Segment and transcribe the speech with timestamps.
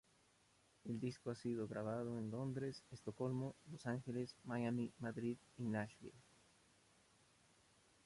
[0.83, 6.17] El disco ha sido grabado en Londres, Estocolmo, Los Ángeles, Miami, Madrid y Nashville.